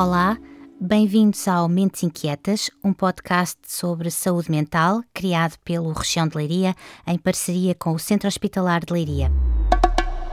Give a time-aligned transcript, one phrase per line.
[0.00, 0.38] Olá,
[0.80, 7.18] bem-vindos ao Mentes Inquietas, um podcast sobre saúde mental criado pelo Região de Leiria em
[7.18, 9.28] parceria com o Centro Hospitalar de Leiria.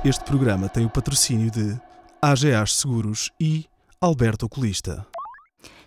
[0.03, 1.75] Este programa tem o patrocínio de
[2.21, 3.65] AGA Seguros e
[3.99, 5.03] Alberto Oculista.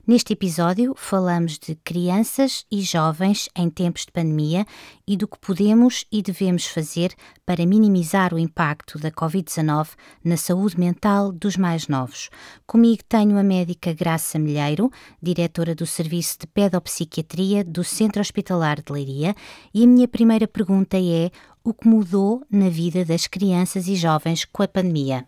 [0.08, 4.64] Neste episódio, falamos de crianças e jovens em tempos de pandemia
[5.06, 7.12] e do que podemos e devemos fazer
[7.44, 9.88] para minimizar o impacto da Covid-19
[10.24, 12.30] na saúde mental dos mais novos.
[12.66, 14.90] Comigo tenho a médica Graça Milheiro,
[15.20, 19.34] diretora do Serviço de Pedopsiquiatria do Centro Hospitalar de Leiria,
[19.74, 21.30] e a minha primeira pergunta é:
[21.62, 25.26] o que mudou na vida das crianças e jovens com a pandemia?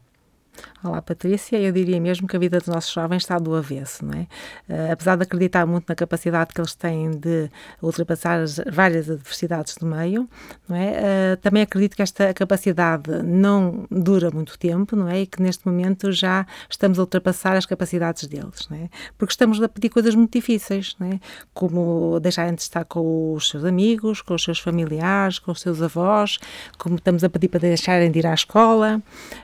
[0.83, 1.59] Olá, Patrícia.
[1.59, 4.23] Eu diria mesmo que a vida dos nossos jovens está do avesso, não é?
[4.67, 7.51] Uh, apesar de acreditar muito na capacidade que eles têm de
[7.83, 10.27] ultrapassar as várias adversidades do meio,
[10.67, 11.35] não é?
[11.35, 15.21] Uh, também acredito que esta capacidade não dura muito tempo, não é?
[15.21, 18.89] E que neste momento já estamos a ultrapassar as capacidades deles, não é?
[19.19, 21.21] Porque estamos a pedir coisas muito difíceis, não é?
[21.53, 25.83] Como deixarem de estar com os seus amigos, com os seus familiares, com os seus
[25.83, 26.39] avós,
[26.79, 29.03] como estamos a pedir para deixarem de ir à escola,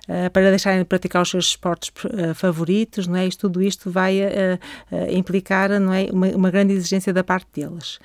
[0.09, 3.27] uh, para deixarem de praticar os seus esportes uh, favoritos, não é?
[3.27, 4.59] Isto, tudo isto vai uh,
[4.91, 7.99] uh, implicar, não é, uma, uma, grande exigência da parte deles.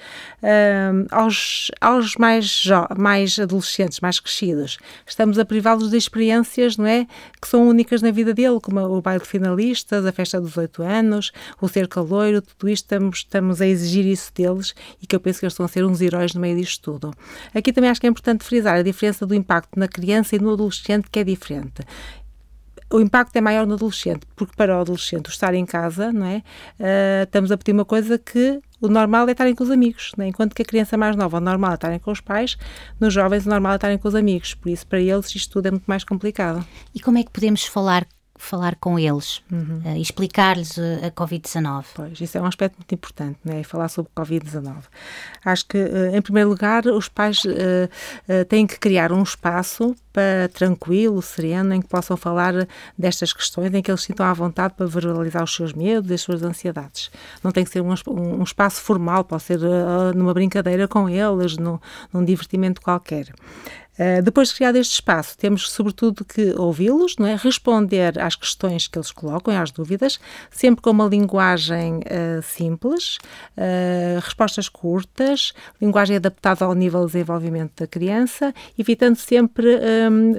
[1.10, 2.64] aos, aos mais,
[2.98, 7.08] mais adolescentes, mais crescidos, estamos a privá-los de experiências, não é,
[7.42, 10.84] que são únicas na vida dele, como o baile de finalistas, a festa dos oito
[10.84, 11.32] anos,
[11.62, 15.40] o ser caloiro, tudo isto estamos, estamos a exigir isso deles e que eu penso
[15.40, 17.14] que eles estão a ser uns heróis no meio disto tudo.
[17.54, 20.52] Aqui também acho que é importante frisar a diferença do impacto na criança e no
[20.52, 21.82] adolescente, que é diferente
[22.92, 26.26] o impacto é maior no adolescente, porque para o adolescente o estar em casa, não
[26.26, 26.44] é?
[26.80, 30.28] Uh, estamos a pedir uma coisa que o normal é estarem com os amigos, é?
[30.28, 32.58] enquanto que a criança mais nova, o normal é estarem com os pais,
[33.00, 35.68] nos jovens o normal é estarem com os amigos, por isso para eles isto tudo
[35.68, 36.66] é muito mais complicado.
[36.94, 38.06] E como é que podemos falar
[38.42, 39.82] falar com eles uhum.
[39.86, 41.86] uh, explicar-lhes a, Covid-19.
[41.94, 43.64] Pois, isso é um aspecto muito importante, né?
[43.64, 44.84] falar sobre Covid-19.
[45.46, 50.50] Acho que, uh, em primeiro lugar, os pais uh, têm que criar um espaço para
[50.50, 52.68] tranquilo, sereno, em que possam falar
[52.98, 56.44] destas questões, em que eles sintam à vontade para verbalizar os seus medos, as suas
[56.44, 57.10] ansiedades.
[57.44, 59.60] Não tem que ser um, um espaço formal, pode ser
[60.16, 61.82] numa brincadeira com eles, no,
[62.14, 63.32] num divertimento qualquer.
[64.02, 67.36] Uh, depois de criado este espaço, temos sobretudo que ouvi-los, não é?
[67.36, 70.20] responder às questões que eles colocam, às dúvidas,
[70.50, 73.18] sempre com uma linguagem uh, simples,
[73.58, 79.68] uh, respostas curtas, linguagem adaptada ao nível de desenvolvimento da criança, evitando sempre
[80.10, 80.34] um,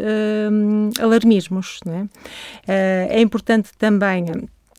[0.52, 1.80] um, alarmismos.
[2.66, 3.08] É?
[3.10, 4.26] é importante também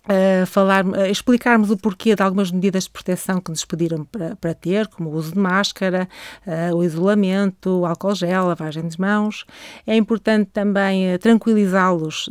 [0.03, 4.35] Uh, falar, uh, explicarmos o porquê de algumas medidas de proteção que nos pediram para,
[4.35, 6.09] para ter, como o uso de máscara,
[6.45, 9.45] uh, o isolamento, o álcool gel, a lavagem de mãos.
[9.87, 12.29] É importante também tranquilizá-los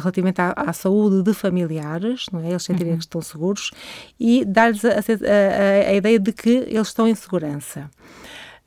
[0.00, 2.50] relativamente à, à, saúde de familiares, não é?
[2.50, 2.98] eles sentirem uhum.
[2.98, 3.70] que estão seguros,
[4.18, 7.88] e dar-lhes a, a, a, ideia de que eles estão em segurança.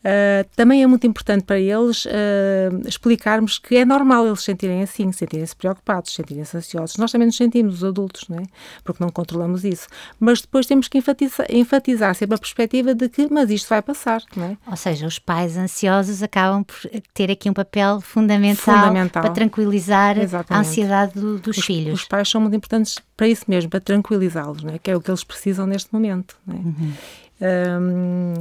[0.05, 5.11] Uh, também é muito importante para eles uh, explicarmos que é normal eles sentirem assim,
[5.11, 6.97] sentirem-se preocupados, sentirem-se ansiosos.
[6.97, 8.43] Nós também nos sentimos, os adultos, não é?
[8.83, 9.87] Porque não controlamos isso.
[10.19, 14.21] Mas depois temos que enfatizar, enfatizar sempre a perspectiva de que, mas isto vai passar,
[14.35, 14.57] não é?
[14.67, 16.75] Ou seja, os pais ansiosos acabam por
[17.11, 19.23] ter aqui um papel fundamental, fundamental.
[19.23, 20.67] para tranquilizar Exatamente.
[20.67, 22.01] a ansiedade do, dos os, filhos.
[22.01, 24.77] Os pais são muito importantes para isso mesmo, para tranquilizá-los, não é?
[24.77, 26.59] Que é o que eles precisam neste momento, não é?
[26.59, 26.93] Uhum.
[27.41, 28.33] Um,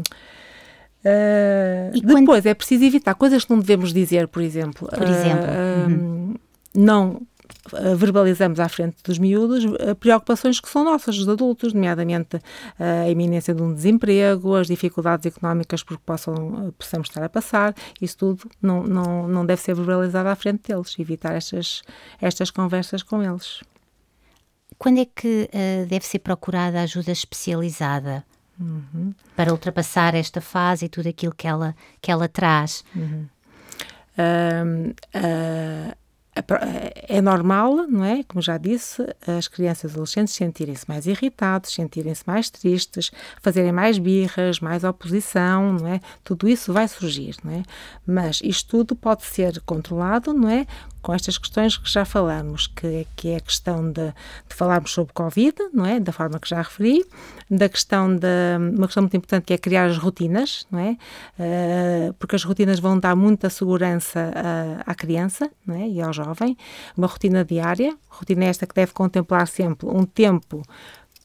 [1.04, 2.46] Uh, depois quando...
[2.46, 4.88] é preciso evitar coisas que não devemos dizer, por exemplo.
[4.88, 5.44] Por exemplo.
[5.44, 6.34] Uh, uhum.
[6.74, 7.22] Não
[7.96, 9.64] verbalizamos à frente dos miúdos
[10.00, 12.38] preocupações que são nossas, dos adultos, nomeadamente
[12.78, 17.74] a iminência de um desemprego, as dificuldades económicas por que possam, possamos estar a passar,
[18.00, 21.82] isso tudo não, não, não deve ser verbalizado à frente deles, evitar estas,
[22.20, 23.60] estas conversas com eles.
[24.78, 28.24] Quando é que uh, deve ser procurada ajuda especializada?
[28.58, 29.14] Uhum.
[29.36, 32.84] para ultrapassar esta fase e tudo aquilo que ela, que ela traz.
[32.94, 33.26] Uhum.
[34.16, 35.96] Uh, uh,
[37.08, 38.24] é normal, não é?
[38.24, 44.58] Como já disse, as crianças adolescentes sentirem-se mais irritados, sentirem-se mais tristes, fazerem mais birras,
[44.58, 46.00] mais oposição, não é?
[46.24, 47.62] Tudo isso vai surgir, não é?
[48.04, 50.66] Mas isto tudo pode ser controlado, não é?
[51.04, 54.06] Com estas questões que já falamos, que, que é a questão de,
[54.48, 56.00] de falarmos sobre Covid, não é?
[56.00, 57.04] Da forma que já referi,
[57.50, 58.26] da questão de,
[58.74, 60.96] uma questão muito importante que é criar as rotinas, não é?
[61.38, 65.86] Uh, porque as rotinas vão dar muita segurança à, à criança, não é?
[65.86, 66.56] E aos jovem,
[66.96, 70.62] uma rotina diária, rotina esta que deve contemplar sempre um tempo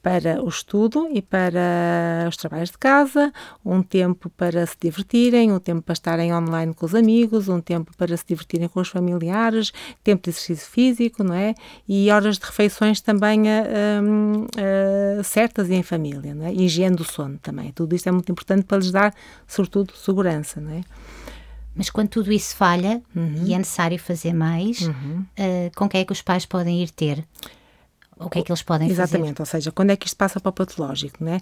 [0.02, 3.32] para o estudo e para os trabalhos de casa,
[3.64, 7.92] um tempo para se divertirem, um tempo para estarem online com os amigos, um tempo
[7.96, 11.54] para se divertirem com os familiares, tempo de exercício físico, não é?
[11.88, 14.46] E horas de refeições também uh,
[15.20, 16.52] uh, certas e em família, não é?
[16.52, 17.70] E higiene do sono também.
[17.72, 19.14] Tudo isto é muito importante para lhes dar,
[19.46, 20.80] sobretudo, segurança, não é?
[21.74, 23.44] Mas quando tudo isso falha uhum.
[23.46, 25.24] e é necessário fazer mais, uhum.
[25.38, 27.24] uh, com quem é que os pais podem ir ter?
[28.20, 29.16] O que é que eles podem Exatamente, fazer?
[29.16, 31.40] Exatamente, ou seja, quando é que isto passa para o patológico, né?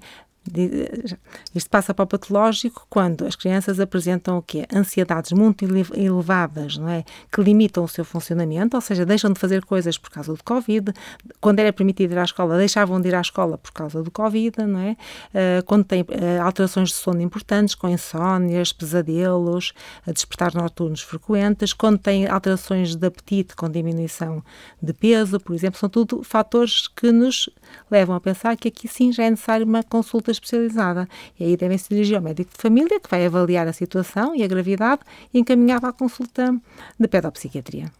[1.54, 4.66] Isto passa para o patológico quando as crianças apresentam o quê?
[4.72, 5.64] Ansiedades muito
[5.94, 7.04] elevadas, não é?
[7.30, 10.92] Que limitam o seu funcionamento, ou seja, deixam de fazer coisas por causa do Covid.
[11.40, 14.62] Quando era permitido ir à escola, deixavam de ir à escola por causa do Covid,
[14.66, 14.92] não é?
[14.92, 16.06] Uh, quando tem uh,
[16.42, 19.72] alterações de sono importantes, com insónias, pesadelos,
[20.06, 24.42] despertar noturnos frequentes, quando tem alterações de apetite, com diminuição
[24.82, 27.50] de peso, por exemplo, são tudo fatores que nos
[27.90, 31.08] levam a pensar que aqui sim já é necessário uma consulta especializada.
[31.38, 34.42] E aí devem se dirigir ao médico de família, que vai avaliar a situação e
[34.42, 35.02] a gravidade
[35.32, 36.54] e encaminhar para a consulta
[36.98, 37.90] de pedopsiquiatria.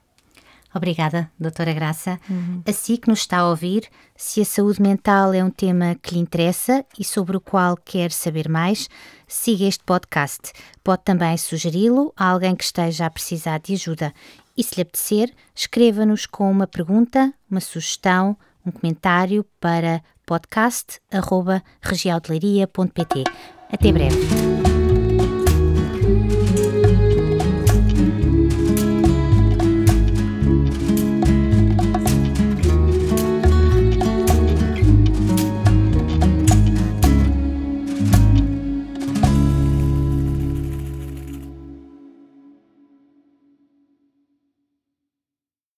[0.75, 2.20] Obrigada, doutora Graça.
[2.29, 2.62] Uhum.
[2.67, 6.20] Assim que nos está a ouvir, se a saúde mental é um tema que lhe
[6.20, 8.88] interessa e sobre o qual quer saber mais,
[9.26, 10.52] siga este podcast.
[10.85, 14.12] Pode também sugeri-lo a alguém que esteja a precisar de ajuda.
[14.56, 23.25] E se lhe apetecer, escreva-nos com uma pergunta, uma sugestão, um comentário para podcast.regialdeleiria.pt.
[23.72, 24.77] Até breve.